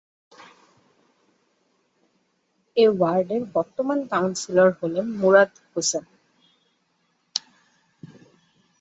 এ 2.77 2.85
ওয়ার্ডের 2.91 3.43
বর্তমান 3.55 3.99
কাউন্সিলর 4.11 4.69
হলেন 4.79 5.05
মুরাদ 5.19 5.51
হোসেন। 5.71 6.05